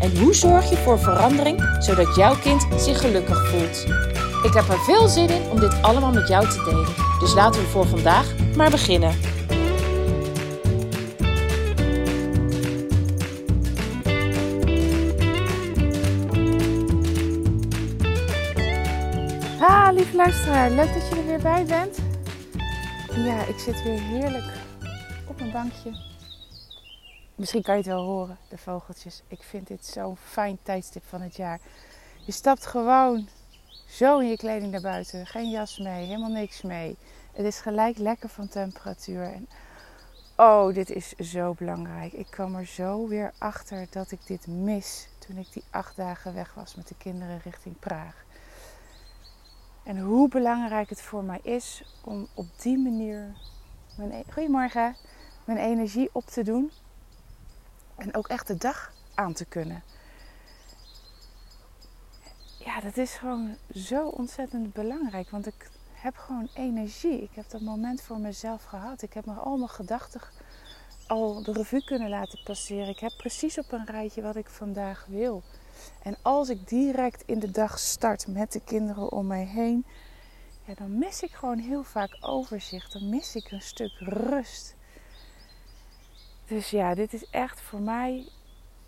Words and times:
En 0.00 0.18
hoe 0.18 0.34
zorg 0.34 0.70
je 0.70 0.76
voor 0.76 0.98
verandering 0.98 1.76
zodat 1.78 2.16
jouw 2.16 2.36
kind 2.38 2.66
zich 2.76 3.00
gelukkig 3.00 3.48
voelt? 3.48 3.86
Ik 4.42 4.52
heb 4.52 4.68
er 4.68 4.78
veel 4.78 5.08
zin 5.08 5.28
in 5.28 5.50
om 5.50 5.60
dit 5.60 5.82
allemaal 5.82 6.12
met 6.12 6.28
jou 6.28 6.48
te 6.48 6.62
delen. 6.64 6.94
Dus 7.20 7.34
laten 7.34 7.60
we 7.60 7.66
voor 7.66 7.86
vandaag 7.86 8.34
maar 8.56 8.70
beginnen. 8.70 9.14
Ha, 19.58 19.90
lieve 19.90 20.16
luisteraar, 20.16 20.70
leuk 20.70 20.94
dat 20.94 21.08
je 21.08 21.16
er 21.16 21.26
weer 21.26 21.42
bij 21.42 21.64
bent. 21.64 21.98
Ja, 23.24 23.46
ik 23.46 23.58
zit 23.58 23.82
weer 23.82 24.00
heerlijk 24.00 24.52
op 25.26 25.38
mijn 25.38 25.52
bankje. 25.52 26.15
Misschien 27.36 27.62
kan 27.62 27.74
je 27.74 27.80
het 27.80 27.90
wel 27.90 28.04
horen, 28.04 28.38
de 28.48 28.58
vogeltjes. 28.58 29.22
Ik 29.28 29.42
vind 29.42 29.66
dit 29.66 29.86
zo'n 29.86 30.16
fijn 30.16 30.58
tijdstip 30.62 31.04
van 31.04 31.20
het 31.20 31.36
jaar. 31.36 31.60
Je 32.24 32.32
stapt 32.32 32.66
gewoon 32.66 33.28
zo 33.88 34.18
in 34.18 34.28
je 34.28 34.36
kleding 34.36 34.72
naar 34.72 34.80
buiten. 34.80 35.26
Geen 35.26 35.50
jas 35.50 35.78
mee, 35.78 36.06
helemaal 36.06 36.30
niks 36.30 36.62
mee. 36.62 36.96
Het 37.32 37.46
is 37.46 37.60
gelijk 37.60 37.98
lekker 37.98 38.28
van 38.28 38.48
temperatuur. 38.48 39.22
En 39.22 39.48
oh, 40.36 40.74
dit 40.74 40.90
is 40.90 41.12
zo 41.12 41.54
belangrijk. 41.54 42.12
Ik 42.12 42.26
kwam 42.30 42.54
er 42.54 42.66
zo 42.66 43.08
weer 43.08 43.32
achter 43.38 43.86
dat 43.90 44.10
ik 44.10 44.26
dit 44.26 44.46
mis 44.46 45.08
toen 45.18 45.36
ik 45.36 45.52
die 45.52 45.64
acht 45.70 45.96
dagen 45.96 46.34
weg 46.34 46.54
was 46.54 46.74
met 46.74 46.88
de 46.88 46.96
kinderen 46.98 47.40
richting 47.44 47.78
Praag. 47.78 48.24
En 49.82 49.98
hoe 49.98 50.28
belangrijk 50.28 50.88
het 50.88 51.00
voor 51.00 51.24
mij 51.24 51.40
is 51.42 51.82
om 52.04 52.28
op 52.34 52.46
die 52.56 52.78
manier 52.78 53.34
mijn, 53.96 54.12
e- 54.12 54.32
goedemorgen, 54.32 54.96
mijn 55.44 55.58
energie 55.58 56.08
op 56.12 56.24
te 56.24 56.42
doen. 56.42 56.70
En 57.96 58.14
ook 58.14 58.28
echt 58.28 58.46
de 58.46 58.56
dag 58.56 58.92
aan 59.14 59.32
te 59.32 59.44
kunnen. 59.44 59.82
Ja, 62.58 62.80
dat 62.80 62.96
is 62.96 63.14
gewoon 63.14 63.56
zo 63.74 64.08
ontzettend 64.08 64.72
belangrijk. 64.72 65.30
Want 65.30 65.46
ik 65.46 65.70
heb 65.92 66.16
gewoon 66.16 66.48
energie. 66.54 67.22
Ik 67.22 67.30
heb 67.34 67.50
dat 67.50 67.60
moment 67.60 68.02
voor 68.02 68.18
mezelf 68.18 68.64
gehad. 68.64 69.02
Ik 69.02 69.12
heb 69.12 69.26
me 69.26 69.34
al 69.34 69.56
mijn 69.56 69.70
gedachten 69.70 70.20
al 71.06 71.42
de 71.42 71.52
revue 71.52 71.84
kunnen 71.84 72.08
laten 72.08 72.42
passeren. 72.44 72.88
Ik 72.88 72.98
heb 72.98 73.12
precies 73.16 73.58
op 73.58 73.72
een 73.72 73.86
rijtje 73.86 74.22
wat 74.22 74.36
ik 74.36 74.48
vandaag 74.48 75.06
wil. 75.08 75.42
En 76.02 76.16
als 76.22 76.48
ik 76.48 76.68
direct 76.68 77.22
in 77.26 77.38
de 77.38 77.50
dag 77.50 77.78
start 77.78 78.26
met 78.26 78.52
de 78.52 78.60
kinderen 78.60 79.12
om 79.12 79.26
mij 79.26 79.44
heen, 79.44 79.86
ja, 80.64 80.74
dan 80.74 80.98
mis 80.98 81.22
ik 81.22 81.32
gewoon 81.32 81.58
heel 81.58 81.82
vaak 81.82 82.16
overzicht. 82.20 82.92
Dan 82.92 83.08
mis 83.08 83.34
ik 83.34 83.50
een 83.50 83.62
stuk 83.62 83.92
rust. 83.98 84.75
Dus 86.46 86.70
ja, 86.70 86.94
dit 86.94 87.12
is 87.12 87.30
echt 87.30 87.60
voor 87.60 87.80
mij 87.80 88.28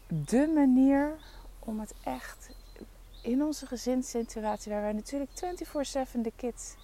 de 0.07 0.53
manier 0.55 1.17
om 1.59 1.81
het 1.81 1.95
echt 2.05 2.51
in 3.23 3.43
onze 3.43 3.67
gezinssituatie, 3.67 4.73
waar 4.73 4.83
wij 4.83 4.93
natuurlijk 4.93 5.31
24/7 5.31 6.21
de 6.23 6.33
kids 6.37 6.75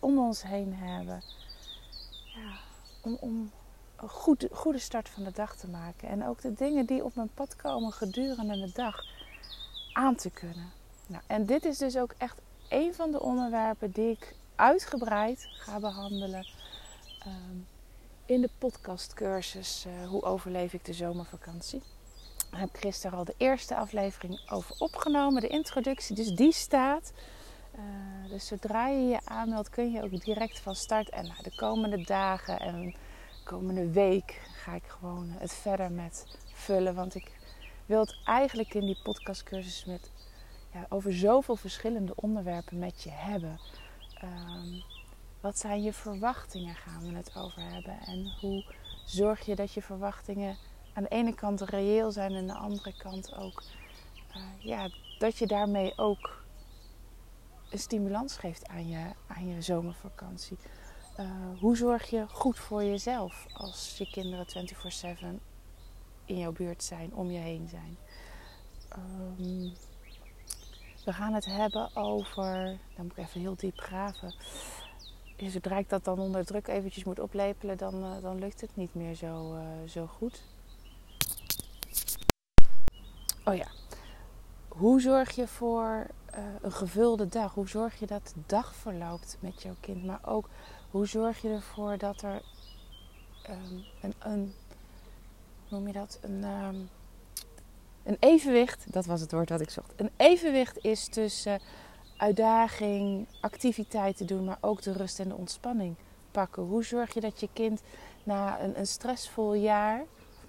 om 0.00 0.18
ons 0.18 0.42
heen 0.42 0.74
hebben, 0.74 1.22
ja, 2.24 2.58
om, 3.02 3.16
om 3.20 3.50
een 3.96 4.08
goed, 4.08 4.48
goede 4.52 4.78
start 4.78 5.08
van 5.08 5.24
de 5.24 5.32
dag 5.32 5.56
te 5.56 5.68
maken. 5.68 6.08
En 6.08 6.26
ook 6.26 6.40
de 6.40 6.52
dingen 6.52 6.86
die 6.86 7.04
op 7.04 7.14
mijn 7.14 7.30
pad 7.34 7.56
komen 7.56 7.92
gedurende 7.92 8.60
de 8.66 8.72
dag 8.72 9.04
aan 9.92 10.14
te 10.14 10.30
kunnen. 10.30 10.72
Nou, 11.06 11.22
en 11.26 11.46
dit 11.46 11.64
is 11.64 11.78
dus 11.78 11.96
ook 11.96 12.14
echt 12.18 12.40
een 12.68 12.94
van 12.94 13.10
de 13.10 13.20
onderwerpen 13.20 13.90
die 13.90 14.10
ik 14.10 14.34
uitgebreid 14.54 15.46
ga 15.50 15.80
behandelen 15.80 16.46
um, 17.26 17.66
in 18.28 18.40
de 18.40 18.50
podcastcursus 18.58 19.84
uh, 19.86 20.08
Hoe 20.08 20.22
overleef 20.22 20.72
ik 20.72 20.84
de 20.84 20.92
zomervakantie. 20.92 21.82
Daar 22.50 22.60
heb 22.60 22.76
gisteren 22.76 23.18
al 23.18 23.24
de 23.24 23.34
eerste 23.36 23.76
aflevering 23.76 24.50
over 24.50 24.74
opgenomen, 24.78 25.40
de 25.40 25.48
introductie. 25.48 26.16
Dus 26.16 26.28
die 26.28 26.52
staat. 26.52 27.12
Uh, 27.74 28.30
dus 28.30 28.46
zodra 28.46 28.88
je 28.88 29.08
je 29.08 29.20
aanmeldt 29.24 29.70
kun 29.70 29.92
je 29.92 30.02
ook 30.02 30.24
direct 30.24 30.60
van 30.60 30.74
start. 30.74 31.08
En 31.08 31.24
nou, 31.24 31.42
de 31.42 31.56
komende 31.56 32.04
dagen 32.04 32.60
en 32.60 32.82
de 32.82 32.94
komende 33.44 33.90
week 33.90 34.40
ga 34.52 34.74
ik 34.74 34.84
gewoon 34.86 35.28
het 35.38 35.52
verder 35.52 35.92
met 35.92 36.26
vullen. 36.52 36.94
Want 36.94 37.14
ik 37.14 37.30
wil 37.86 38.00
het 38.00 38.20
eigenlijk 38.24 38.74
in 38.74 38.86
die 38.86 39.00
podcastcursus 39.02 39.84
met, 39.84 40.10
ja, 40.72 40.86
over 40.88 41.14
zoveel 41.14 41.56
verschillende 41.56 42.12
onderwerpen 42.16 42.78
met 42.78 43.02
je 43.02 43.10
hebben. 43.10 43.60
Um, 44.24 44.82
wat 45.40 45.58
zijn 45.58 45.82
je 45.82 45.92
verwachtingen? 45.92 46.74
Gaan 46.74 47.02
we 47.02 47.16
het 47.16 47.36
over 47.36 47.62
hebben. 47.62 47.98
En 48.00 48.32
hoe 48.40 48.64
zorg 49.04 49.46
je 49.46 49.54
dat 49.54 49.72
je 49.72 49.82
verwachtingen 49.82 50.56
aan 50.92 51.02
de 51.02 51.08
ene 51.08 51.34
kant 51.34 51.60
reëel 51.60 52.10
zijn 52.10 52.32
en 52.32 52.38
aan 52.38 52.46
de 52.46 52.54
andere 52.54 52.96
kant 52.96 53.34
ook, 53.34 53.62
uh, 54.36 54.42
ja, 54.58 54.88
dat 55.18 55.36
je 55.36 55.46
daarmee 55.46 55.92
ook 55.96 56.44
een 57.70 57.78
stimulans 57.78 58.36
geeft 58.36 58.68
aan 58.68 58.88
je, 58.88 59.12
aan 59.26 59.48
je 59.48 59.62
zomervakantie. 59.62 60.58
Uh, 61.20 61.30
hoe 61.60 61.76
zorg 61.76 62.10
je 62.10 62.28
goed 62.28 62.58
voor 62.58 62.84
jezelf 62.84 63.46
als 63.52 63.94
je 63.98 64.10
kinderen 64.10 64.46
24/7 64.46 65.40
in 66.24 66.38
jouw 66.38 66.52
buurt 66.52 66.82
zijn, 66.82 67.14
om 67.14 67.30
je 67.30 67.38
heen 67.38 67.68
zijn? 67.68 67.98
Um, 68.96 69.72
we 71.04 71.12
gaan 71.12 71.34
het 71.34 71.44
hebben 71.44 71.96
over. 71.96 72.78
Dan 72.96 73.06
moet 73.06 73.16
ik 73.16 73.24
even 73.24 73.40
heel 73.40 73.56
diep 73.56 73.78
graven. 73.78 74.34
Zodra 75.46 75.76
ik 75.78 75.88
dat 75.88 76.04
dan 76.04 76.18
onder 76.18 76.44
druk 76.44 76.68
eventjes 76.68 77.04
moet 77.04 77.20
oplepelen, 77.20 77.76
dan, 77.76 77.94
uh, 77.94 78.22
dan 78.22 78.38
lukt 78.38 78.60
het 78.60 78.76
niet 78.76 78.94
meer 78.94 79.14
zo, 79.14 79.54
uh, 79.54 79.88
zo 79.88 80.06
goed. 80.06 80.42
Oh 83.44 83.54
ja. 83.54 83.66
Hoe 84.68 85.00
zorg 85.00 85.30
je 85.30 85.46
voor 85.46 86.06
uh, 86.34 86.38
een 86.62 86.72
gevulde 86.72 87.28
dag? 87.28 87.54
Hoe 87.54 87.68
zorg 87.68 87.98
je 87.98 88.06
dat 88.06 88.32
de 88.34 88.40
dag 88.46 88.74
verloopt 88.74 89.36
met 89.40 89.62
jouw 89.62 89.76
kind? 89.80 90.04
Maar 90.04 90.20
ook 90.24 90.48
hoe 90.90 91.06
zorg 91.06 91.42
je 91.42 91.48
ervoor 91.48 91.98
dat 91.98 92.22
er 92.22 92.42
um, 93.50 93.84
een, 94.02 94.14
een, 94.18 94.54
noem 95.68 95.86
je 95.86 95.92
dat? 95.92 96.18
Een, 96.22 96.44
um, 96.44 96.88
een 98.02 98.16
evenwicht, 98.20 98.92
dat 98.92 99.06
was 99.06 99.20
het 99.20 99.32
woord 99.32 99.48
wat 99.48 99.60
ik 99.60 99.70
zocht. 99.70 99.92
Een 99.96 100.10
evenwicht 100.16 100.84
is 100.84 101.08
tussen 101.08 101.60
uitdaging, 102.18 103.26
activiteiten 103.40 104.26
doen, 104.26 104.44
maar 104.44 104.58
ook 104.60 104.82
de 104.82 104.92
rust 104.92 105.20
en 105.20 105.28
de 105.28 105.34
ontspanning 105.34 105.94
pakken. 106.30 106.62
Hoe 106.62 106.84
zorg 106.84 107.14
je 107.14 107.20
dat 107.20 107.40
je 107.40 107.48
kind 107.52 107.82
na 108.22 108.60
een, 108.60 108.78
een 108.78 108.86
stressvol 108.86 109.54
jaar, 109.54 110.04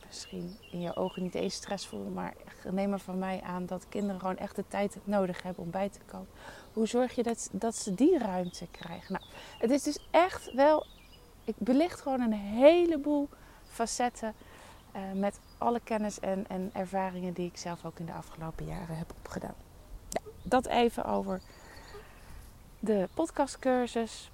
misschien 0.08 0.58
in 0.72 0.82
je 0.82 0.96
ogen 0.96 1.24
niet 1.24 1.36
eens 1.36 1.56
stressvol, 1.56 2.12
maar 2.14 2.34
neem 2.72 2.90
maar 2.90 3.00
van 3.00 3.20
mij 3.20 3.42
aan 3.42 3.66
dat 3.66 3.86
kinderen 3.90 4.20
gewoon 4.20 4.38
echt 4.38 4.56
de 4.56 4.68
tijd 4.68 4.98
nodig 5.04 5.44
hebben 5.44 5.64
om 5.64 5.72
bij 5.72 5.90
te 5.90 6.00
komen. 6.06 6.28
Hoe 6.74 6.88
zorg 6.88 7.16
je 7.16 7.24
dat, 7.24 7.50
dat 7.52 7.76
ze 7.76 7.96
die 7.96 8.18
ruimte 8.18 8.68
krijgen? 8.72 9.14
Nou, 9.14 9.26
het 9.60 9.72
is 9.72 9.84
dus 9.84 10.08
echt 10.12 10.54
wel, 10.54 10.86
ik 11.44 11.56
belicht 11.58 12.02
gewoon 12.02 12.22
een 12.22 12.34
heleboel 12.34 13.30
facetten 13.68 14.34
uh, 14.96 15.02
met 15.20 15.40
alle 15.58 15.80
kennis 15.84 16.20
en, 16.20 16.46
en 16.48 16.70
ervaringen 16.74 17.34
die 17.34 17.48
ik 17.48 17.58
zelf 17.58 17.86
ook 17.86 18.00
in 18.00 18.06
de 18.06 18.14
afgelopen 18.14 18.66
jaren 18.66 18.98
heb 18.98 19.14
opgedaan. 19.18 19.56
Dat 20.44 20.66
even 20.66 21.06
over 21.06 21.42
de 22.80 23.08
podcastcursus. 23.14 24.32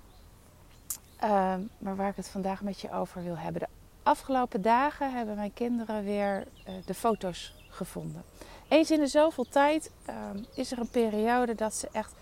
Uh, 1.23 1.55
maar 1.77 1.95
waar 1.95 2.09
ik 2.09 2.15
het 2.15 2.27
vandaag 2.27 2.61
met 2.61 2.79
je 2.81 2.91
over 2.91 3.23
wil 3.23 3.37
hebben. 3.37 3.61
De 3.61 3.67
afgelopen 4.03 4.61
dagen 4.61 5.13
hebben 5.13 5.35
mijn 5.35 5.53
kinderen 5.53 6.03
weer 6.03 6.47
uh, 6.67 6.73
de 6.85 6.93
foto's 6.93 7.55
gevonden. 7.69 8.23
Eens 8.67 8.91
in 8.91 8.99
de 8.99 9.07
zoveel 9.07 9.47
tijd 9.49 9.91
uh, 10.09 10.15
is 10.53 10.71
er 10.71 10.79
een 10.79 10.89
periode 10.89 11.55
dat 11.55 11.73
ze 11.73 11.89
echt 11.91 12.13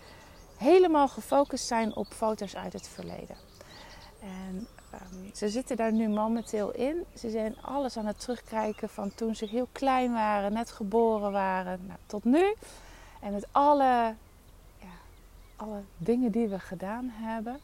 helemaal 0.56 1.08
gefocust 1.08 1.66
zijn 1.66 1.96
op 1.96 2.06
foto's 2.06 2.56
uit 2.56 2.72
het 2.72 2.88
verleden. 2.88 3.36
En 4.20 4.66
um, 4.94 5.30
ze 5.34 5.48
zitten 5.48 5.76
daar 5.76 5.92
nu 5.92 6.08
momenteel 6.08 6.70
in. 6.72 7.04
Ze 7.14 7.30
zijn 7.30 7.56
alles 7.62 7.96
aan 7.96 8.06
het 8.06 8.20
terugkijken 8.20 8.88
van 8.88 9.14
toen 9.14 9.34
ze 9.34 9.46
heel 9.46 9.68
klein 9.72 10.12
waren, 10.12 10.52
net 10.52 10.70
geboren 10.70 11.32
waren, 11.32 11.86
nou, 11.86 11.98
tot 12.06 12.24
nu. 12.24 12.54
En 13.20 13.32
met 13.32 13.46
alle, 13.52 14.14
alle 15.64 15.82
dingen 15.96 16.30
die 16.30 16.48
we 16.48 16.58
gedaan 16.58 17.08
hebben. 17.12 17.58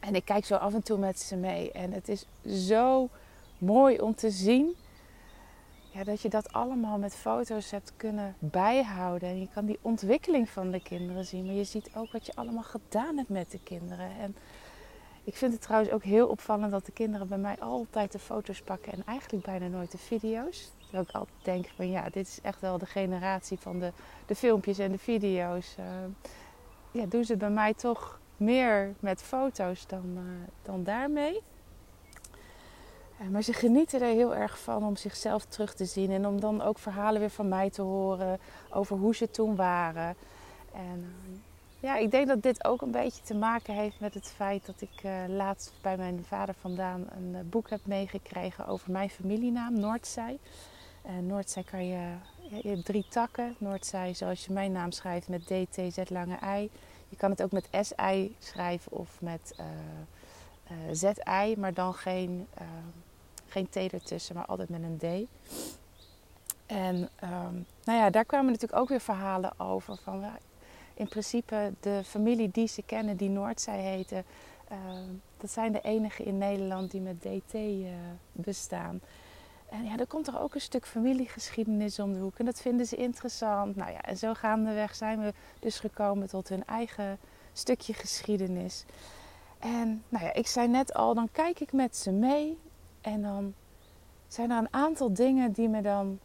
En 0.00 0.14
ik 0.14 0.24
kijk 0.24 0.44
zo 0.44 0.54
af 0.54 0.74
en 0.74 0.82
toe 0.82 0.98
met 0.98 1.20
ze 1.20 1.36
mee. 1.36 1.72
En 1.72 1.92
het 1.92 2.08
is 2.08 2.26
zo 2.66 3.08
mooi 3.58 4.00
om 4.00 4.14
te 4.14 4.30
zien 4.30 4.76
ja, 5.90 6.04
dat 6.04 6.20
je 6.20 6.28
dat 6.28 6.52
allemaal 6.52 6.98
met 6.98 7.14
foto's 7.14 7.70
hebt 7.70 7.92
kunnen 7.96 8.34
bijhouden. 8.38 9.28
En 9.28 9.40
je 9.40 9.48
kan 9.54 9.66
die 9.66 9.78
ontwikkeling 9.82 10.48
van 10.48 10.70
de 10.70 10.82
kinderen 10.82 11.24
zien. 11.24 11.46
Maar 11.46 11.54
je 11.54 11.64
ziet 11.64 11.90
ook 11.94 12.12
wat 12.12 12.26
je 12.26 12.32
allemaal 12.34 12.62
gedaan 12.62 13.16
hebt 13.16 13.28
met 13.28 13.50
de 13.50 13.60
kinderen. 13.62 14.10
En 14.20 14.36
ik 15.24 15.36
vind 15.36 15.52
het 15.52 15.62
trouwens 15.62 15.92
ook 15.92 16.04
heel 16.04 16.28
opvallend 16.28 16.70
dat 16.70 16.86
de 16.86 16.92
kinderen 16.92 17.28
bij 17.28 17.38
mij 17.38 17.58
altijd 17.58 18.12
de 18.12 18.18
foto's 18.18 18.62
pakken 18.62 18.92
en 18.92 19.02
eigenlijk 19.06 19.44
bijna 19.44 19.66
nooit 19.66 19.92
de 19.92 19.98
video's. 19.98 20.70
Dat 20.92 21.08
ik 21.08 21.14
altijd 21.14 21.44
denk 21.44 21.66
van 21.76 21.90
ja, 21.90 22.08
dit 22.10 22.26
is 22.26 22.38
echt 22.42 22.60
wel 22.60 22.78
de 22.78 22.86
generatie 22.86 23.58
van 23.58 23.78
de, 23.78 23.92
de 24.26 24.34
filmpjes 24.34 24.78
en 24.78 24.92
de 24.92 24.98
video's. 24.98 25.76
Uh, 25.78 25.84
ja, 26.90 27.06
doen 27.06 27.24
ze 27.24 27.36
bij 27.36 27.50
mij 27.50 27.74
toch 27.74 28.18
meer 28.36 28.94
met 29.00 29.22
foto's 29.22 29.86
dan, 29.86 30.04
uh, 30.14 30.22
dan 30.62 30.84
daarmee. 30.84 31.42
Uh, 33.20 33.28
maar 33.28 33.42
ze 33.42 33.52
genieten 33.52 34.00
er 34.00 34.14
heel 34.14 34.34
erg 34.34 34.60
van 34.60 34.84
om 34.84 34.96
zichzelf 34.96 35.44
terug 35.44 35.74
te 35.74 35.84
zien 35.84 36.10
en 36.10 36.26
om 36.26 36.40
dan 36.40 36.62
ook 36.62 36.78
verhalen 36.78 37.20
weer 37.20 37.30
van 37.30 37.48
mij 37.48 37.70
te 37.70 37.82
horen 37.82 38.38
over 38.70 38.96
hoe 38.96 39.14
ze 39.14 39.30
toen 39.30 39.56
waren. 39.56 40.16
En 40.72 41.12
ja, 41.80 41.96
ik 41.96 42.10
denk 42.10 42.26
dat 42.26 42.42
dit 42.42 42.64
ook 42.64 42.82
een 42.82 42.90
beetje 42.90 43.22
te 43.22 43.34
maken 43.34 43.74
heeft 43.74 44.00
met 44.00 44.14
het 44.14 44.26
feit 44.26 44.66
dat 44.66 44.80
ik 44.80 45.02
laatst 45.28 45.72
bij 45.82 45.96
mijn 45.96 46.24
vader 46.28 46.54
vandaan 46.60 47.06
een 47.16 47.48
boek 47.48 47.70
heb 47.70 47.80
meegekregen 47.86 48.66
over 48.66 48.90
mijn 48.90 49.10
familienaam, 49.10 49.80
Noordzij. 49.80 50.38
Uh, 51.06 51.12
Noordzij 51.28 51.62
kan 51.62 51.86
je, 51.86 52.14
je 52.62 52.68
hebt 52.68 52.84
drie 52.84 53.06
takken. 53.08 53.54
Noordzij, 53.58 54.14
zoals 54.14 54.44
je 54.44 54.52
mijn 54.52 54.72
naam 54.72 54.92
schrijft, 54.92 55.28
met 55.28 55.46
D, 55.46 55.52
T, 55.70 55.92
Z, 55.92 55.98
lange 56.08 56.38
I. 56.60 56.70
Je 57.08 57.16
kan 57.16 57.30
het 57.30 57.42
ook 57.42 57.52
met 57.52 57.68
S, 57.80 57.92
I 58.12 58.36
schrijven 58.38 58.92
of 58.92 59.20
met 59.20 59.54
Z, 60.92 61.02
I, 61.44 61.54
maar 61.58 61.74
dan 61.74 61.94
geen, 61.94 62.46
geen 63.46 63.68
T 63.68 63.76
ertussen, 63.76 64.34
maar 64.34 64.46
altijd 64.46 64.68
met 64.68 64.82
een 64.82 64.98
D. 64.98 65.28
En 66.66 66.96
um, 66.96 67.66
nou 67.84 67.98
ja, 67.98 68.10
daar 68.10 68.24
kwamen 68.24 68.52
natuurlijk 68.52 68.80
ook 68.80 68.88
weer 68.88 69.00
verhalen 69.00 69.60
over 69.60 69.96
van 69.96 70.24
in 71.00 71.08
principe 71.08 71.72
de 71.80 72.00
familie 72.04 72.50
die 72.50 72.68
ze 72.68 72.82
kennen, 72.82 73.16
die 73.16 73.28
Noordzij 73.28 73.80
heten, 73.80 74.24
uh, 74.72 74.78
dat 75.36 75.50
zijn 75.50 75.72
de 75.72 75.80
enige 75.80 76.22
in 76.22 76.38
Nederland 76.38 76.90
die 76.90 77.00
met 77.00 77.20
DT 77.20 77.54
uh, 77.54 77.88
eh, 77.88 77.94
bestaan. 78.32 79.00
En 79.70 79.84
ja, 79.84 79.96
er 79.96 80.06
komt 80.06 80.26
er 80.26 80.40
ook 80.40 80.54
een 80.54 80.60
stuk 80.60 80.86
familiegeschiedenis 80.86 81.98
om 81.98 82.12
de 82.12 82.18
hoek. 82.18 82.38
En 82.38 82.44
dat 82.44 82.60
vinden 82.60 82.86
ze 82.86 82.96
interessant. 82.96 83.76
Nou 83.76 83.92
ja, 83.92 84.00
en 84.00 84.16
zo 84.16 84.34
gaandeweg 84.34 84.94
zijn 84.94 85.20
we 85.20 85.32
dus 85.58 85.78
gekomen 85.78 86.28
tot 86.28 86.48
hun 86.48 86.64
eigen 86.64 87.18
stukje 87.52 87.94
geschiedenis. 87.94 88.84
En 89.58 90.04
nou 90.08 90.24
ja, 90.24 90.32
ik 90.32 90.46
zei 90.46 90.68
net 90.68 90.94
al, 90.94 91.14
dan 91.14 91.28
kijk 91.32 91.60
ik 91.60 91.72
met 91.72 91.96
ze 91.96 92.10
mee. 92.10 92.58
En 93.00 93.22
dan 93.22 93.54
zijn 94.28 94.50
er 94.50 94.58
een 94.58 94.72
aantal 94.72 95.12
dingen 95.12 95.52
die 95.52 95.68
me 95.68 95.82
dan 95.82 96.18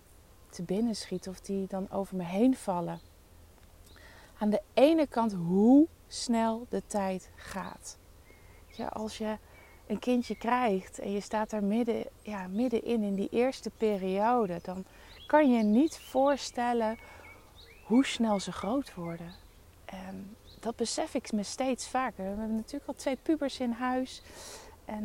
te 0.50 0.64
binnen 0.64 0.96
schieten 0.96 1.32
of 1.32 1.42
die 1.42 1.68
dan 1.68 1.92
over 1.92 2.16
me 2.16 2.24
heen 2.24 2.56
vallen 2.56 3.00
aan 4.38 4.50
de 4.50 4.62
ene 4.74 5.08
kant 5.08 5.34
hoe 5.34 5.88
snel 6.08 6.66
de 6.70 6.82
tijd 6.88 7.30
gaat. 7.36 7.98
Ja, 8.68 8.88
als 8.88 9.18
je 9.18 9.38
een 9.88 10.00
kindje 10.00 10.36
krijgt 10.36 11.00
en 11.00 11.12
je 11.12 11.20
staat 11.20 11.50
daar 11.50 11.64
midden, 11.64 12.06
ja, 12.22 12.48
middenin 12.48 13.04
in 13.04 13.16
die 13.16 13.30
eerste 13.32 13.70
periode, 13.78 14.60
dan 14.62 14.86
kan 15.28 15.52
je 15.52 15.64
niet 15.64 15.98
voorstellen 16.00 16.98
hoe 17.84 18.06
snel 18.06 18.40
ze 18.40 18.52
groot 18.52 18.94
worden. 18.94 19.34
En 19.86 20.36
dat 20.60 20.76
besef 20.76 21.14
ik 21.14 21.32
me 21.32 21.44
steeds 21.44 21.88
vaker. 21.88 22.24
We 22.24 22.30
hebben 22.30 22.56
natuurlijk 22.56 22.88
al 22.88 22.94
twee 22.94 23.18
pubers 23.22 23.60
in 23.60 23.72
huis. 23.72 24.22
En 24.86 25.04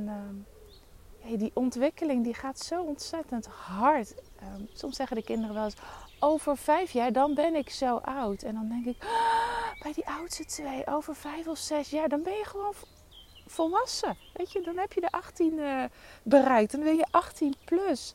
uh, 1.24 1.38
die 1.38 1.50
ontwikkeling 1.54 2.24
die 2.24 2.34
gaat 2.34 2.58
zo 2.58 2.82
ontzettend 2.82 3.46
hard. 3.46 4.14
Um, 4.42 4.68
soms 4.72 4.96
zeggen 4.96 5.16
de 5.16 5.22
kinderen 5.22 5.54
wel 5.54 5.64
eens: 5.64 5.76
over 6.18 6.56
vijf 6.56 6.90
jaar, 6.90 7.12
dan 7.12 7.34
ben 7.34 7.54
ik 7.54 7.70
zo 7.70 7.96
oud. 7.96 8.42
En 8.42 8.54
dan 8.54 8.68
denk 8.68 8.86
ik, 8.86 8.96
bij 9.82 9.92
die 9.92 10.06
oudste 10.06 10.44
twee, 10.44 10.86
over 10.86 11.14
vijf 11.14 11.46
of 11.46 11.58
zes 11.58 11.90
jaar, 11.90 12.08
dan 12.08 12.22
ben 12.22 12.32
je 12.32 12.44
gewoon 12.44 12.74
volwassen. 13.50 14.17
Weet 14.32 14.52
je, 14.52 14.61
dan 14.61 14.79
heb 14.79 14.93
je 14.93 15.00
de 15.00 15.11
18 15.11 15.52
uh, 15.52 15.82
eh, 15.82 15.91
bereikt. 16.23 16.73
Dan 16.73 16.82
ben 16.82 16.97
je 16.97 17.06
18 17.11 17.55
plus. 17.64 18.14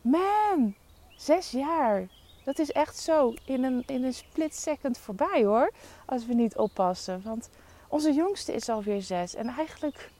Man, 0.00 0.74
zes 1.16 1.50
jaar. 1.50 2.08
Dat 2.44 2.58
is 2.58 2.72
echt 2.72 2.98
zo 2.98 3.34
in 3.44 3.64
een, 3.64 3.82
in 3.86 4.04
een 4.04 4.14
split 4.14 4.56
second 4.56 4.98
voorbij 4.98 5.44
hoor. 5.44 5.72
Als 6.06 6.26
we 6.26 6.34
niet 6.34 6.56
oppassen. 6.56 7.22
Want 7.22 7.48
onze 7.88 8.12
jongste 8.12 8.52
is 8.52 8.68
alweer 8.68 9.02
zes. 9.02 9.34
En 9.34 9.46
eigenlijk 9.48 10.10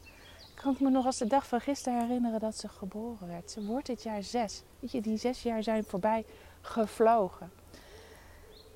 kan 0.54 0.72
ik 0.72 0.80
me 0.80 0.90
nog 0.90 1.06
als 1.06 1.18
de 1.18 1.26
dag 1.26 1.46
van 1.46 1.60
gisteren 1.60 2.00
herinneren 2.00 2.40
dat 2.40 2.56
ze 2.56 2.68
geboren 2.68 3.28
werd. 3.28 3.50
Ze 3.50 3.64
wordt 3.64 3.86
dit 3.86 4.02
jaar 4.02 4.22
zes. 4.22 4.62
Weet 4.80 4.92
je, 4.92 5.00
die 5.00 5.16
zes 5.16 5.42
jaar 5.42 5.62
zijn 5.62 5.84
voorbij 5.84 6.24
gevlogen. 6.60 7.50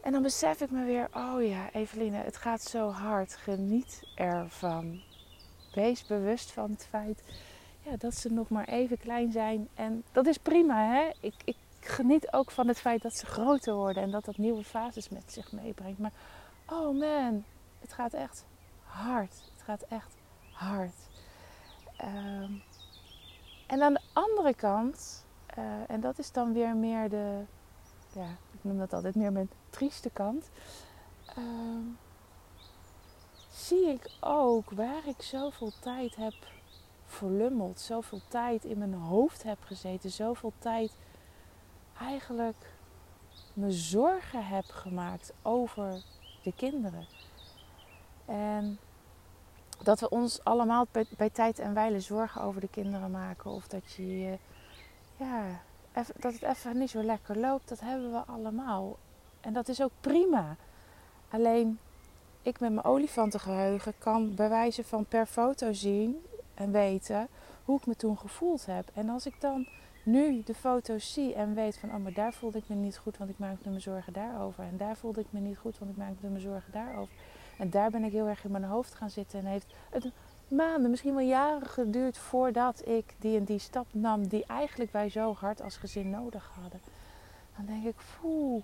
En 0.02 0.12
dan 0.12 0.22
besef 0.22 0.60
ik 0.60 0.70
me 0.70 0.84
weer, 0.84 1.08
oh 1.14 1.46
ja, 1.48 1.70
Eveline, 1.72 2.16
het 2.16 2.36
gaat 2.36 2.62
zo 2.62 2.90
hard. 2.90 3.36
Geniet 3.36 4.02
ervan. 4.14 5.00
Wees 5.74 6.06
bewust 6.06 6.50
van 6.50 6.70
het 6.70 6.86
feit 6.90 7.22
ja, 7.82 7.96
dat 7.96 8.14
ze 8.14 8.32
nog 8.32 8.48
maar 8.48 8.68
even 8.68 8.98
klein 8.98 9.32
zijn. 9.32 9.68
En 9.74 10.04
dat 10.12 10.26
is 10.26 10.38
prima, 10.38 10.86
hè? 10.94 11.10
Ik, 11.20 11.34
ik 11.44 11.56
geniet 11.80 12.32
ook 12.32 12.50
van 12.50 12.68
het 12.68 12.78
feit 12.78 13.02
dat 13.02 13.16
ze 13.16 13.26
groter 13.26 13.74
worden 13.74 14.02
en 14.02 14.10
dat 14.10 14.24
dat 14.24 14.36
nieuwe 14.36 14.64
fases 14.64 15.08
met 15.08 15.32
zich 15.32 15.52
meebrengt. 15.52 15.98
Maar 15.98 16.12
oh 16.66 16.98
man, 16.98 17.44
het 17.80 17.92
gaat 17.92 18.12
echt 18.12 18.44
hard. 18.82 19.34
Het 19.52 19.62
gaat 19.62 19.82
echt 19.82 20.14
hard. 20.52 20.94
Um, 22.04 22.62
en 23.66 23.82
aan 23.82 23.92
de 23.92 24.00
andere 24.12 24.54
kant, 24.54 25.24
uh, 25.58 25.64
en 25.86 26.00
dat 26.00 26.18
is 26.18 26.32
dan 26.32 26.52
weer 26.52 26.76
meer 26.76 27.08
de, 27.08 27.42
ja, 28.12 28.28
ik 28.52 28.60
noem 28.60 28.78
dat 28.78 28.92
altijd 28.92 29.14
meer 29.14 29.32
mijn 29.32 29.50
trieste 29.70 30.10
kant. 30.10 30.50
Uh, 31.38 31.44
zie 33.52 33.88
ik 33.88 34.10
ook 34.20 34.70
waar 34.70 35.06
ik 35.06 35.22
zoveel 35.22 35.72
tijd 35.80 36.16
heb 36.16 36.34
verlummeld, 37.04 37.80
zoveel 37.80 38.20
tijd 38.28 38.64
in 38.64 38.78
mijn 38.78 38.94
hoofd 38.94 39.42
heb 39.42 39.58
gezeten, 39.64 40.10
zoveel 40.10 40.52
tijd 40.58 40.96
eigenlijk 41.98 42.72
me 43.52 43.70
zorgen 43.70 44.46
heb 44.46 44.64
gemaakt 44.64 45.32
over 45.42 46.02
de 46.42 46.52
kinderen. 46.52 47.06
En 48.24 48.78
dat 49.82 50.00
we 50.00 50.08
ons 50.08 50.44
allemaal 50.44 50.86
bij, 51.16 51.30
tijd 51.30 51.58
en 51.58 51.74
wijle 51.74 52.00
zorgen 52.00 52.42
over 52.42 52.60
de 52.60 52.68
kinderen 52.68 53.10
maken. 53.10 53.50
Of 53.50 53.66
dat 53.66 53.92
je 53.92 54.38
ja, 55.16 55.60
dat 55.92 56.32
het 56.32 56.42
even 56.42 56.78
niet 56.78 56.90
zo 56.90 57.02
lekker 57.02 57.38
loopt, 57.38 57.68
dat 57.68 57.80
hebben 57.80 58.12
we 58.12 58.18
allemaal. 58.26 58.96
En 59.40 59.52
dat 59.52 59.68
is 59.68 59.82
ook 59.82 59.92
prima. 60.00 60.56
Alleen 61.30 61.78
ik 62.42 62.60
met 62.60 62.72
mijn 62.72 62.84
olifantengeheugen 62.84 63.94
kan 63.98 64.34
bij 64.34 64.48
wijze 64.48 64.84
van 64.84 65.04
per 65.04 65.26
foto 65.26 65.72
zien 65.72 66.24
en 66.54 66.72
weten 66.72 67.28
hoe 67.64 67.78
ik 67.78 67.86
me 67.86 67.96
toen 67.96 68.18
gevoeld 68.18 68.66
heb. 68.66 68.90
En 68.94 69.08
als 69.08 69.26
ik 69.26 69.40
dan 69.40 69.66
nu 70.02 70.42
de 70.44 70.54
foto's 70.54 71.12
zie 71.12 71.34
en 71.34 71.54
weet 71.54 71.78
van, 71.78 71.94
oh, 71.94 71.96
maar 71.96 72.12
daar 72.12 72.32
voelde 72.32 72.58
ik 72.58 72.68
me 72.68 72.74
niet 72.74 72.98
goed, 72.98 73.18
want 73.18 73.30
ik 73.30 73.38
maakte 73.38 73.68
me 73.68 73.80
zorgen 73.80 74.12
daarover. 74.12 74.64
En 74.64 74.76
daar 74.76 74.96
voelde 74.96 75.20
ik 75.20 75.26
me 75.30 75.40
niet 75.40 75.58
goed, 75.58 75.78
want 75.78 75.90
ik 75.90 75.96
maakte 75.96 76.26
me 76.26 76.40
zorgen 76.40 76.72
daarover. 76.72 77.14
En 77.58 77.70
daar 77.70 77.90
ben 77.90 78.04
ik 78.04 78.12
heel 78.12 78.26
erg 78.26 78.44
in 78.44 78.50
mijn 78.50 78.64
hoofd 78.64 78.94
gaan 78.94 79.10
zitten 79.10 79.38
en 79.38 79.46
heeft 79.46 79.74
het 79.90 80.10
maanden, 80.48 80.90
misschien 80.90 81.14
wel 81.14 81.26
jaren 81.26 81.68
geduurd 81.68 82.18
voordat 82.18 82.88
ik 82.88 83.14
die 83.18 83.36
en 83.36 83.44
die 83.44 83.58
stap 83.58 83.86
nam 83.90 84.28
die 84.28 84.46
eigenlijk 84.46 84.92
wij 84.92 85.08
zo 85.08 85.34
hard 85.34 85.62
als 85.62 85.76
gezin 85.76 86.10
nodig 86.10 86.50
hadden. 86.60 86.80
Dan 87.56 87.66
denk 87.66 87.84
ik, 87.84 87.96
poeh, 88.20 88.62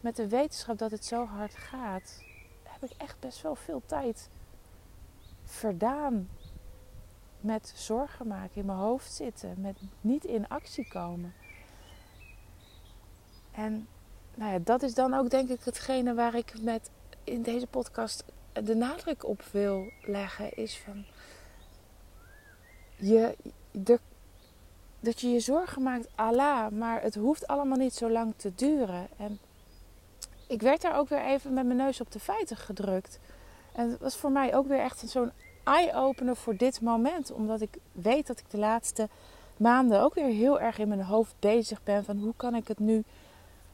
met 0.00 0.16
de 0.16 0.28
wetenschap 0.28 0.78
dat 0.78 0.90
het 0.90 1.04
zo 1.04 1.24
hard 1.26 1.54
gaat, 1.54 2.22
heb 2.80 2.90
ik 2.90 2.96
echt 2.96 3.20
best 3.20 3.42
wel 3.42 3.54
veel 3.54 3.82
tijd 3.86 4.28
verdaan 5.44 6.28
met 7.40 7.72
zorgen 7.76 8.26
maken, 8.26 8.60
in 8.60 8.66
mijn 8.66 8.78
hoofd 8.78 9.12
zitten, 9.12 9.54
met 9.60 9.76
niet 10.00 10.24
in 10.24 10.48
actie 10.48 10.88
komen. 10.88 11.34
En 13.50 13.88
nou 14.34 14.52
ja, 14.52 14.58
dat 14.58 14.82
is 14.82 14.94
dan 14.94 15.14
ook 15.14 15.30
denk 15.30 15.48
ik 15.48 15.64
hetgene 15.64 16.14
waar 16.14 16.34
ik 16.34 16.62
met 16.62 16.90
in 17.24 17.42
deze 17.42 17.66
podcast 17.66 18.24
de 18.52 18.74
nadruk 18.74 19.24
op 19.24 19.42
wil 19.42 19.92
leggen 20.02 20.56
is 20.56 20.78
van 20.78 21.04
je, 22.96 23.36
de, 23.70 24.00
dat 25.00 25.20
je 25.20 25.28
je 25.28 25.40
zorgen 25.40 25.82
maakt, 25.82 26.08
Allah, 26.14 26.70
maar 26.70 27.02
het 27.02 27.14
hoeft 27.14 27.46
allemaal 27.46 27.78
niet 27.78 27.94
zo 27.94 28.10
lang 28.10 28.34
te 28.36 28.54
duren. 28.54 29.08
En 29.16 29.38
ik 30.50 30.62
werd 30.62 30.80
daar 30.80 30.98
ook 30.98 31.08
weer 31.08 31.24
even 31.24 31.52
met 31.52 31.66
mijn 31.66 31.78
neus 31.78 32.00
op 32.00 32.12
de 32.12 32.20
feiten 32.20 32.56
gedrukt. 32.56 33.18
En 33.72 33.90
het 33.90 34.00
was 34.00 34.16
voor 34.16 34.32
mij 34.32 34.54
ook 34.54 34.66
weer 34.66 34.80
echt 34.80 35.02
zo'n 35.06 35.32
eye-opener 35.64 36.36
voor 36.36 36.56
dit 36.56 36.80
moment, 36.80 37.32
omdat 37.32 37.60
ik 37.60 37.76
weet 37.92 38.26
dat 38.26 38.38
ik 38.38 38.50
de 38.50 38.58
laatste 38.58 39.08
maanden 39.56 40.00
ook 40.00 40.14
weer 40.14 40.24
heel 40.24 40.60
erg 40.60 40.78
in 40.78 40.88
mijn 40.88 41.02
hoofd 41.02 41.34
bezig 41.38 41.82
ben 41.82 42.04
van 42.04 42.18
hoe 42.18 42.34
kan 42.36 42.54
ik 42.54 42.68
het 42.68 42.78
nu 42.78 43.04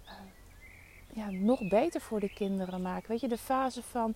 uh, 0.04 0.10
ja, 1.12 1.30
nog 1.30 1.68
beter 1.68 2.00
voor 2.00 2.20
de 2.20 2.32
kinderen 2.34 2.82
maken. 2.82 3.10
Weet 3.10 3.20
je, 3.20 3.28
de 3.28 3.38
fase 3.38 3.82
van 3.82 4.14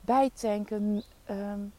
bijtanken, 0.00 1.02
um, 1.30 1.72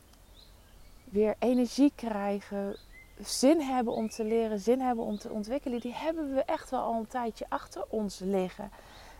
weer 1.03 1.35
energie 1.39 1.91
krijgen, 1.95 2.75
zin 3.19 3.61
hebben 3.61 3.93
om 3.93 4.09
te 4.09 4.23
leren, 4.23 4.59
zin 4.59 4.79
hebben 4.79 5.05
om 5.05 5.17
te 5.17 5.29
ontwikkelen, 5.29 5.79
die 5.79 5.93
hebben 5.93 6.33
we 6.33 6.43
echt 6.43 6.69
wel 6.69 6.81
al 6.81 6.93
een 6.93 7.07
tijdje 7.07 7.45
achter 7.49 7.85
ons 7.89 8.19
liggen. 8.19 8.71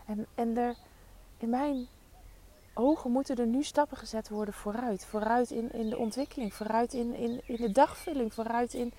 En, 0.06 0.26
en 0.34 0.56
er, 0.56 0.76
in 1.42 1.50
mijn 1.50 1.88
ogen 2.74 3.10
moeten 3.10 3.36
er 3.36 3.46
nu 3.46 3.62
stappen 3.62 3.96
gezet 3.96 4.28
worden 4.28 4.54
vooruit. 4.54 5.04
Vooruit 5.04 5.50
in, 5.50 5.72
in 5.72 5.88
de 5.88 5.98
ontwikkeling, 5.98 6.54
vooruit 6.54 6.92
in, 6.92 7.14
in, 7.14 7.40
in 7.44 7.56
de 7.56 7.72
dagvulling, 7.72 8.34
vooruit 8.34 8.74
in, 8.74 8.92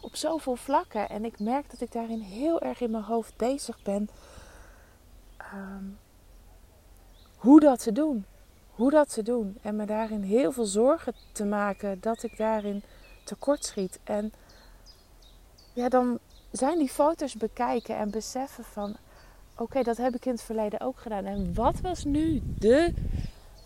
op 0.00 0.16
zoveel 0.16 0.56
vlakken. 0.56 1.08
En 1.08 1.24
ik 1.24 1.38
merk 1.38 1.70
dat 1.70 1.80
ik 1.80 1.92
daarin 1.92 2.20
heel 2.20 2.60
erg 2.60 2.80
in 2.80 2.90
mijn 2.90 3.04
hoofd 3.04 3.36
bezig 3.36 3.82
ben. 3.82 4.08
Ehm, 5.36 5.84
hoe 7.36 7.60
dat 7.60 7.82
te 7.82 7.92
doen. 7.92 8.26
Hoe 8.70 8.90
dat 8.90 9.12
te 9.12 9.22
doen. 9.22 9.58
En 9.62 9.76
me 9.76 9.86
daarin 9.86 10.22
heel 10.22 10.52
veel 10.52 10.64
zorgen 10.64 11.14
te 11.32 11.44
maken 11.44 12.00
dat 12.00 12.22
ik 12.22 12.36
daarin 12.36 12.82
tekortschiet. 13.24 14.00
En 14.04 14.32
ja, 15.72 15.88
dan 15.88 16.18
zijn 16.50 16.78
die 16.78 16.88
foto's 16.88 17.34
bekijken 17.34 17.96
en 17.96 18.10
beseffen 18.10 18.64
van... 18.64 18.96
Oké, 19.58 19.82
dat 19.82 19.96
heb 19.96 20.14
ik 20.14 20.24
in 20.24 20.32
het 20.32 20.42
verleden 20.42 20.80
ook 20.80 20.98
gedaan. 20.98 21.24
En 21.24 21.54
wat 21.54 21.80
was 21.80 22.04
nu 22.04 22.42
de 22.58 22.94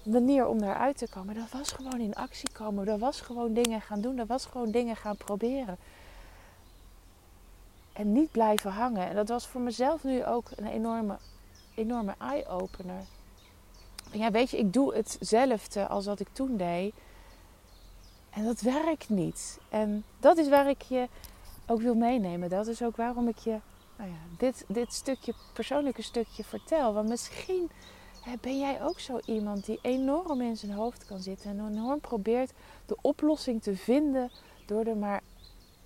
manier 0.03 0.47
om 0.47 0.61
daaruit 0.61 0.99
te 0.99 1.09
komen? 1.09 1.35
Dat 1.35 1.51
was 1.51 1.73
gewoon 1.73 2.01
in 2.01 2.15
actie 2.15 2.51
komen. 2.53 2.87
Dat 2.87 2.99
was 2.99 3.21
gewoon 3.21 3.53
dingen 3.53 3.81
gaan 3.81 4.01
doen. 4.01 4.17
Dat 4.17 4.27
was 4.27 4.45
gewoon 4.45 4.71
dingen 4.71 4.97
gaan 4.97 5.17
proberen. 5.17 5.77
En 7.93 8.13
niet 8.13 8.31
blijven 8.31 8.71
hangen. 8.71 9.09
En 9.09 9.15
dat 9.15 9.29
was 9.29 9.47
voor 9.47 9.61
mezelf 9.61 10.05
nu 10.05 10.25
ook 10.25 10.51
een 10.57 10.67
enorme, 10.67 11.17
enorme 11.75 12.15
eye-opener. 12.19 13.03
Ja, 14.13 14.31
weet 14.31 14.51
je, 14.51 14.59
ik 14.59 14.73
doe 14.73 14.95
hetzelfde 14.95 15.87
als 15.87 16.07
wat 16.07 16.21
ik 16.21 16.29
toen 16.33 16.57
deed. 16.57 16.95
En 18.31 18.45
dat 18.45 18.61
werkt 18.61 19.09
niet. 19.09 19.59
En 19.69 20.05
dat 20.21 20.37
is 20.37 20.49
waar 20.49 20.69
ik 20.69 20.83
je 20.83 21.09
ook 21.67 21.81
wil 21.81 21.95
meenemen. 21.95 22.49
Dat 22.49 22.67
is 22.67 22.83
ook 22.83 22.97
waarom 22.97 23.29
ik 23.29 23.39
je 23.39 23.59
nou 24.01 24.13
ja, 24.13 24.37
dit, 24.37 24.65
dit 24.69 24.93
stukje, 24.93 25.35
persoonlijke 25.53 26.03
stukje 26.03 26.45
vertel. 26.45 26.93
Want 26.93 27.09
misschien 27.09 27.71
ben 28.41 28.59
jij 28.59 28.83
ook 28.83 29.01
zo 29.01 29.21
iemand 29.25 29.67
die 29.67 29.79
enorm 29.83 30.41
in 30.41 30.57
zijn 30.57 30.73
hoofd 30.73 31.07
kan 31.07 31.21
zitten. 31.21 31.51
En 31.51 31.67
enorm 31.67 32.01
probeert 32.01 32.53
de 32.87 32.97
oplossing 33.01 33.63
te 33.63 33.77
vinden 33.77 34.31
door 34.67 34.85
er 34.85 34.97
maar 34.97 35.23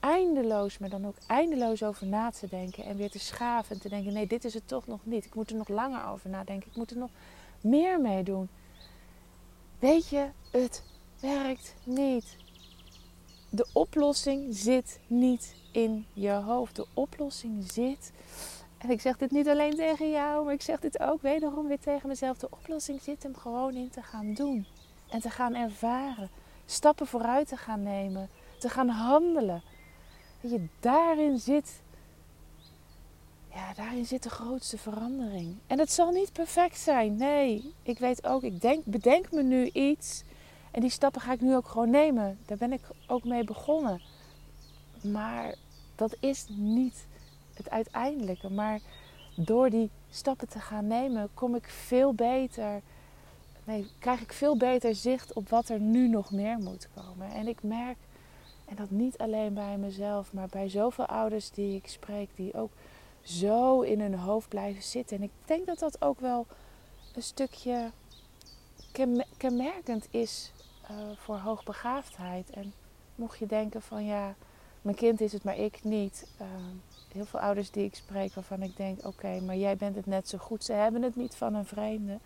eindeloos, 0.00 0.78
maar 0.78 0.88
dan 0.88 1.06
ook 1.06 1.16
eindeloos 1.26 1.82
over 1.82 2.06
na 2.06 2.30
te 2.30 2.48
denken. 2.48 2.84
En 2.84 2.96
weer 2.96 3.10
te 3.10 3.18
schaven 3.18 3.74
en 3.74 3.80
te 3.80 3.88
denken, 3.88 4.12
nee, 4.12 4.26
dit 4.26 4.44
is 4.44 4.54
het 4.54 4.68
toch 4.68 4.86
nog 4.86 5.00
niet. 5.02 5.24
Ik 5.24 5.34
moet 5.34 5.50
er 5.50 5.56
nog 5.56 5.68
langer 5.68 6.06
over 6.06 6.30
nadenken. 6.30 6.70
Ik 6.70 6.76
moet 6.76 6.90
er 6.90 6.98
nog 6.98 7.10
meer 7.60 8.00
mee 8.00 8.22
doen. 8.22 8.48
Weet 9.78 10.08
je, 10.08 10.28
het 10.50 10.82
werkt 11.20 11.74
niet. 11.84 12.36
De 13.54 13.66
oplossing 13.72 14.56
zit 14.56 15.00
niet 15.06 15.54
in 15.72 16.06
je 16.12 16.30
hoofd. 16.30 16.76
De 16.76 16.86
oplossing 16.94 17.70
zit. 17.72 18.12
En 18.78 18.90
ik 18.90 19.00
zeg 19.00 19.16
dit 19.16 19.30
niet 19.30 19.48
alleen 19.48 19.74
tegen 19.74 20.10
jou, 20.10 20.44
maar 20.44 20.54
ik 20.54 20.62
zeg 20.62 20.80
dit 20.80 20.98
ook 21.00 21.22
wederom 21.22 21.68
weer 21.68 21.80
tegen 21.80 22.08
mezelf. 22.08 22.38
De 22.38 22.50
oplossing 22.50 23.02
zit 23.02 23.22
hem 23.22 23.36
gewoon 23.36 23.74
in 23.74 23.90
te 23.90 24.02
gaan 24.02 24.34
doen. 24.34 24.66
En 25.08 25.20
te 25.20 25.30
gaan 25.30 25.54
ervaren. 25.54 26.30
Stappen 26.66 27.06
vooruit 27.06 27.48
te 27.48 27.56
gaan 27.56 27.82
nemen. 27.82 28.28
Te 28.58 28.68
gaan 28.68 28.88
handelen. 28.88 29.62
Je, 30.40 30.66
daarin 30.80 31.38
zit. 31.38 31.82
Ja, 33.52 33.74
daarin 33.74 34.06
zit 34.06 34.22
de 34.22 34.30
grootste 34.30 34.78
verandering. 34.78 35.56
En 35.66 35.78
het 35.78 35.92
zal 35.92 36.10
niet 36.10 36.32
perfect 36.32 36.78
zijn. 36.78 37.16
Nee, 37.16 37.74
ik 37.82 37.98
weet 37.98 38.26
ook, 38.26 38.42
ik 38.42 38.60
denk, 38.60 38.84
bedenk 38.84 39.32
me 39.32 39.42
nu 39.42 39.70
iets. 39.72 40.22
En 40.74 40.80
die 40.80 40.90
stappen 40.90 41.20
ga 41.20 41.32
ik 41.32 41.40
nu 41.40 41.56
ook 41.56 41.68
gewoon 41.68 41.90
nemen. 41.90 42.38
Daar 42.46 42.56
ben 42.56 42.72
ik 42.72 42.80
ook 43.06 43.24
mee 43.24 43.44
begonnen. 43.44 44.00
Maar 45.02 45.54
dat 45.94 46.16
is 46.20 46.46
niet 46.48 47.06
het 47.54 47.70
uiteindelijke. 47.70 48.50
Maar 48.50 48.80
door 49.36 49.70
die 49.70 49.90
stappen 50.10 50.48
te 50.48 50.60
gaan 50.60 50.86
nemen, 50.86 51.28
kom 51.34 51.54
ik 51.54 51.68
veel 51.68 52.14
beter. 52.14 52.80
Nee, 53.64 53.86
krijg 53.98 54.20
ik 54.20 54.32
veel 54.32 54.56
beter 54.56 54.94
zicht 54.94 55.32
op 55.32 55.48
wat 55.48 55.68
er 55.68 55.80
nu 55.80 56.08
nog 56.08 56.30
meer 56.30 56.58
moet 56.58 56.88
komen. 56.94 57.30
En 57.30 57.48
ik 57.48 57.62
merk, 57.62 57.96
en 58.64 58.76
dat 58.76 58.90
niet 58.90 59.18
alleen 59.18 59.54
bij 59.54 59.76
mezelf, 59.76 60.32
maar 60.32 60.48
bij 60.48 60.68
zoveel 60.68 61.06
ouders 61.06 61.50
die 61.50 61.76
ik 61.76 61.88
spreek, 61.88 62.28
die 62.34 62.54
ook 62.54 62.70
zo 63.22 63.80
in 63.80 64.00
hun 64.00 64.14
hoofd 64.14 64.48
blijven 64.48 64.82
zitten. 64.82 65.16
En 65.16 65.22
ik 65.22 65.32
denk 65.44 65.66
dat 65.66 65.78
dat 65.78 66.02
ook 66.02 66.20
wel 66.20 66.46
een 67.14 67.22
stukje 67.22 67.90
kenmerkend 69.36 70.06
is 70.10 70.52
uh, 70.90 70.96
voor 71.16 71.36
hoogbegaafdheid. 71.36 72.50
En 72.50 72.72
mocht 73.14 73.38
je 73.38 73.46
denken 73.46 73.82
van 73.82 74.04
ja, 74.04 74.34
mijn 74.82 74.96
kind 74.96 75.20
is 75.20 75.32
het, 75.32 75.44
maar 75.44 75.58
ik 75.58 75.84
niet. 75.84 76.26
Uh, 76.40 76.46
heel 77.12 77.24
veel 77.24 77.40
ouders 77.40 77.70
die 77.70 77.84
ik 77.84 77.94
spreek 77.94 78.34
waarvan 78.34 78.62
ik 78.62 78.76
denk: 78.76 79.06
oké, 79.06 79.40
maar 79.40 79.56
jij 79.56 79.76
bent 79.76 79.96
het 79.96 80.06
net 80.06 80.28
zo 80.28 80.38
goed. 80.38 80.64
Ze 80.64 80.72
hebben 80.72 81.02
het 81.02 81.16
niet 81.16 81.34
van 81.34 81.54
een 81.54 81.66
vreemde. 81.66 82.18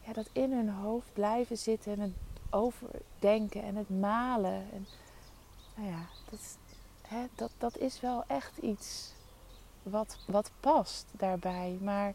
Ja, 0.00 0.12
dat 0.12 0.28
in 0.32 0.52
hun 0.52 0.68
hoofd 0.68 1.12
blijven 1.12 1.58
zitten 1.58 1.92
en 1.92 2.00
het 2.00 2.12
overdenken 2.50 3.62
en 3.62 3.76
het 3.76 3.88
malen. 3.88 4.66
En, 4.72 4.86
nou 5.76 5.88
ja, 5.88 6.06
dat, 6.30 6.58
hè, 7.02 7.26
dat, 7.34 7.50
dat 7.58 7.78
is 7.78 8.00
wel 8.00 8.24
echt 8.26 8.56
iets 8.56 9.12
wat, 9.82 10.18
wat 10.26 10.50
past 10.60 11.06
daarbij. 11.12 11.78
Maar 11.80 12.14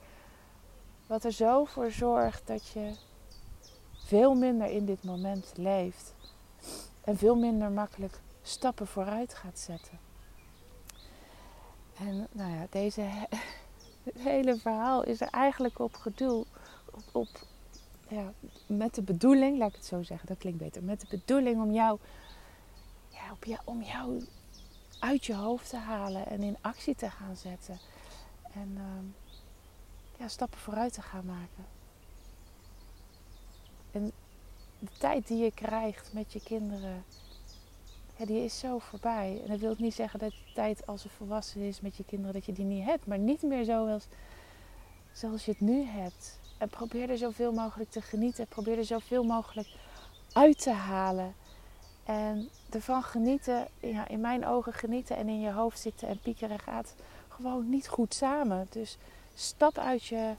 wat 1.08 1.24
er 1.24 1.32
zo 1.32 1.66
voor 1.66 1.92
zorgt 1.92 2.48
dat 2.48 2.68
je 2.68 2.94
veel 4.06 4.36
minder 4.36 4.68
in 4.68 4.86
dit 4.86 5.04
moment 5.04 5.52
leeft. 5.56 6.14
En 7.04 7.18
veel 7.18 7.36
minder 7.36 7.72
makkelijk 7.72 8.20
stappen 8.42 8.88
vooruit 8.88 9.34
gaat 9.34 9.60
zetten. 9.60 10.00
En 11.98 12.28
nou 12.32 12.52
ja, 12.52 12.68
deze 12.70 13.02
het 14.04 14.22
hele 14.34 14.58
verhaal 14.58 15.04
is 15.04 15.22
er 15.22 15.28
eigenlijk 15.28 15.80
op 15.80 15.96
gedoe, 15.96 16.46
op, 17.12 17.28
ja, 18.08 18.34
met 18.68 18.96
de 18.96 19.02
bedoeling, 19.02 19.58
laat 19.58 19.70
ik 19.70 19.76
het 19.76 19.86
zo 19.86 20.04
zeggen, 20.04 20.28
dat 20.28 20.38
klinkt 20.38 20.60
beter, 20.60 20.84
met 20.84 21.02
de 21.02 21.08
bedoeling 21.10 21.62
om 21.62 21.74
jou, 21.74 22.00
ja, 23.10 23.32
op 23.32 23.62
om 23.64 23.82
jou 23.82 24.26
uit 25.00 25.26
je 25.26 25.36
hoofd 25.36 25.70
te 25.70 25.78
halen 25.78 26.28
en 26.28 26.44
in 26.44 26.58
actie 26.62 26.96
te 26.96 27.10
gaan 27.10 27.36
zetten. 27.36 27.80
En 28.54 28.78
uh, 28.78 30.20
ja, 30.20 30.28
stappen 30.28 30.60
vooruit 30.60 30.94
te 30.94 31.02
gaan 31.02 31.26
maken. 31.26 31.75
En 33.96 34.12
de 34.80 34.92
tijd 34.98 35.28
die 35.28 35.44
je 35.44 35.52
krijgt 35.52 36.14
met 36.14 36.34
je 36.34 36.44
kinderen, 36.44 37.04
die 38.18 38.44
is 38.44 38.60
zo 38.60 38.80
voorbij. 38.80 39.42
En 39.44 39.50
dat 39.52 39.60
wil 39.60 39.76
niet 39.78 39.94
zeggen 39.94 40.20
dat 40.20 40.32
de 40.32 40.54
tijd 40.54 40.88
als 40.88 41.02
ze 41.02 41.10
volwassen 41.10 41.62
is 41.62 41.82
met 41.82 41.96
je 41.96 42.04
kinderen, 42.06 42.34
dat 42.34 42.46
je 42.46 42.54
die 42.54 42.66
niet 42.66 42.86
hebt. 42.86 43.08
Maar 43.08 43.18
niet 43.18 43.42
meer 43.42 43.66
zoals, 43.66 44.08
zoals 45.12 45.46
je 45.46 45.52
het 45.52 45.60
nu 45.60 45.84
hebt. 45.84 46.40
En 46.58 46.70
probeer 46.70 47.10
er 47.10 47.18
zoveel 47.18 47.52
mogelijk 47.52 47.92
te 47.92 48.02
genieten. 48.02 48.48
Probeer 48.48 48.78
er 48.78 48.86
zoveel 48.86 49.24
mogelijk 49.24 49.68
uit 50.34 50.62
te 50.62 50.72
halen. 50.72 51.36
En 52.04 52.50
ervan 52.70 53.04
genieten, 53.04 53.68
ja, 53.80 54.08
in 54.08 54.22
mijn 54.22 54.46
ogen 54.46 54.74
genieten 54.74 55.16
en 55.18 55.30
in 55.30 55.40
je 55.40 55.52
hoofd 55.52 55.80
zitten 55.80 56.08
en 56.08 56.20
piekeren 56.20 56.60
gaat 56.60 56.96
gewoon 57.28 57.70
niet 57.70 57.88
goed 57.88 58.14
samen. 58.14 58.68
Dus 58.70 58.98
stap 59.34 59.78
uit 59.78 60.04
je 60.04 60.34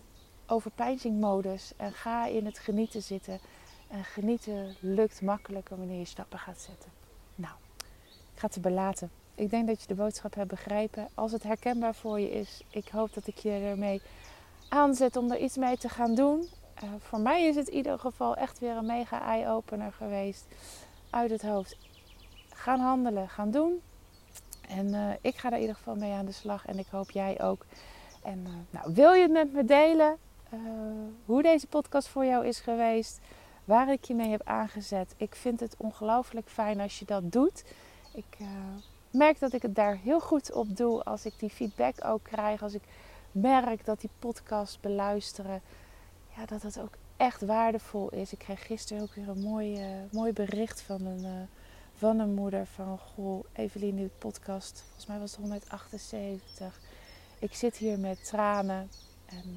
overpeinzingmodus 0.47 1.73
en 1.77 1.93
ga 1.93 2.27
in 2.27 2.47
het 2.47 2.59
genieten 2.59 3.03
zitten. 3.03 3.41
En 3.89 4.05
genieten 4.05 4.77
lukt 4.81 5.23
makkelijker 5.23 5.77
wanneer 5.77 5.99
je 5.99 6.05
stappen 6.05 6.39
gaat 6.39 6.61
zetten. 6.61 6.91
Nou, 7.35 7.55
ik 8.35 8.39
ga 8.41 8.47
het 8.47 8.55
erbij 8.55 8.73
laten. 8.73 9.11
Ik 9.35 9.51
denk 9.51 9.67
dat 9.67 9.81
je 9.81 9.87
de 9.87 9.95
boodschap 9.95 10.35
hebt 10.35 10.49
begrepen. 10.49 11.09
Als 11.15 11.33
het 11.33 11.43
herkenbaar 11.43 11.95
voor 11.95 12.21
je 12.21 12.31
is, 12.31 12.63
ik 12.71 12.89
hoop 12.89 13.15
dat 13.15 13.27
ik 13.27 13.39
je 13.39 13.51
ermee 13.51 14.03
aanzet 14.69 15.17
om 15.17 15.31
er 15.31 15.39
iets 15.39 15.57
mee 15.57 15.77
te 15.77 15.89
gaan 15.89 16.15
doen. 16.15 16.49
Uh, 16.85 16.91
voor 16.99 17.21
mij 17.21 17.45
is 17.45 17.57
het 17.57 17.69
in 17.69 17.77
ieder 17.77 17.99
geval 17.99 18.37
echt 18.37 18.59
weer 18.59 18.77
een 18.77 18.87
mega 18.87 19.23
eye-opener 19.23 19.93
geweest. 19.93 20.47
Uit 21.11 21.31
het 21.31 21.43
hoofd. 21.43 21.77
Gaan 22.49 22.81
handelen, 22.81 23.29
gaan 23.29 23.51
doen. 23.51 23.83
En 24.69 24.87
uh, 24.87 25.11
ik 25.21 25.37
ga 25.37 25.49
er 25.49 25.55
in 25.55 25.61
ieder 25.61 25.77
geval 25.77 25.95
mee 25.95 26.13
aan 26.13 26.27
de 26.27 26.33
slag. 26.33 26.67
En 26.67 26.79
ik 26.79 26.87
hoop 26.91 27.11
jij 27.11 27.43
ook. 27.43 27.67
En 28.23 28.39
uh, 28.47 28.53
nou, 28.71 28.95
wil 28.95 29.13
je 29.13 29.23
het 29.23 29.33
met 29.33 29.53
me 29.53 29.65
delen? 29.65 30.17
Hoe 31.25 31.43
deze 31.43 31.67
podcast 31.67 32.09
voor 32.09 32.25
jou 32.25 32.47
is 32.47 32.61
geweest? 32.61 33.21
waar 33.67 33.93
ik 33.93 34.05
je 34.05 34.15
mee 34.15 34.31
heb 34.31 34.43
aangezet. 34.45 35.15
Ik 35.17 35.35
vind 35.35 35.61
het 35.61 35.75
ongelooflijk 35.79 36.49
fijn 36.49 36.81
als 36.81 36.99
je 36.99 37.05
dat 37.05 37.33
doet. 37.33 37.65
Ik 38.15 38.37
uh, 38.41 38.49
merk 39.11 39.39
dat 39.39 39.53
ik 39.53 39.63
het 39.63 39.75
daar 39.75 39.97
heel 39.97 40.21
goed 40.21 40.53
op 40.53 40.77
doe 40.77 41.03
als 41.03 41.27
ik 41.27 41.39
die 41.39 41.51
feedback 41.51 42.05
ook 42.05 42.23
krijg. 42.23 42.63
Als 42.63 42.75
ik 42.75 42.83
merk 43.33 43.85
dat 43.85 44.01
die 44.01 44.11
podcast 44.19 44.81
beluisteren, 44.81 45.63
ja, 46.37 46.47
dat 46.47 46.63
dat 46.63 46.81
ook 46.81 46.95
echt 47.17 47.43
waardevol 47.43 48.09
is. 48.11 48.33
Ik 48.33 48.39
kreeg 48.39 48.67
gisteren 48.67 49.03
ook 49.03 49.15
weer 49.15 49.29
een 49.29 49.43
mooi, 49.43 49.81
uh, 49.81 50.13
mooi 50.13 50.33
bericht 50.33 50.83
van 50.83 51.07
een, 51.07 51.49
van 51.95 52.19
een 52.19 52.35
moeder 52.35 52.67
van... 52.67 52.99
Goh, 52.99 53.45
Evelien, 53.53 53.97
die 53.97 54.11
podcast, 54.19 54.81
volgens 54.81 55.07
mij 55.07 55.19
was 55.19 55.31
het 55.31 55.41
178. 55.41 56.81
Ik 57.39 57.55
zit 57.55 57.77
hier 57.77 57.99
met 57.99 58.25
tranen 58.25 58.91
en 59.27 59.57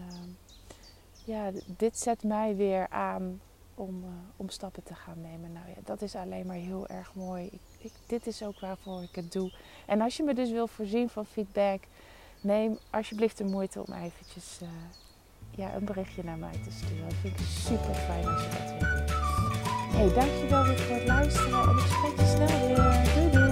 ja, 1.29 1.51
dit 1.65 2.00
zet 2.00 2.24
mij 2.24 2.55
weer 2.55 2.88
aan 2.89 3.41
om, 3.75 4.03
uh, 4.03 4.09
om 4.36 4.50
stappen 4.50 4.83
te 4.83 4.93
gaan 4.93 5.21
nemen. 5.21 5.53
Nou 5.53 5.67
ja, 5.67 5.75
dat 5.83 6.01
is 6.01 6.15
alleen 6.15 6.45
maar 6.45 6.55
heel 6.55 6.88
erg 6.88 7.13
mooi. 7.13 7.45
Ik, 7.45 7.62
ik, 7.77 7.91
dit 8.07 8.27
is 8.27 8.43
ook 8.43 8.59
waarvoor 8.59 9.01
ik 9.01 9.15
het 9.15 9.31
doe. 9.31 9.53
En 9.86 10.01
als 10.01 10.17
je 10.17 10.24
me 10.24 10.33
dus 10.33 10.51
wil 10.51 10.67
voorzien 10.67 11.09
van 11.09 11.25
feedback, 11.25 11.83
neem 12.41 12.77
alsjeblieft 12.89 13.38
de 13.38 13.43
moeite 13.43 13.83
om 13.88 13.93
eventjes 13.93 14.59
uh, 14.62 14.69
ja, 15.51 15.75
een 15.75 15.86
berichtje 15.86 16.24
naar 16.24 16.38
mij 16.38 16.59
te 16.63 16.71
sturen. 16.71 17.03
Dat 17.03 17.13
vind 17.13 17.39
ik 17.39 17.45
super 17.45 17.95
fijn 17.95 18.27
als 18.27 18.43
je 18.43 18.50
dat 18.50 18.69
wil 18.69 18.79
doen. 18.79 19.17
Hey, 19.91 20.13
dankjewel 20.13 20.63
weer 20.63 20.77
voor 20.77 20.95
het 20.95 21.07
luisteren 21.07 21.62
en 21.62 21.77
ik 21.77 21.86
spreek 21.86 22.19
je 22.19 22.25
snel 22.25 22.67
weer. 22.67 23.13
Doei 23.13 23.31
doei! 23.31 23.49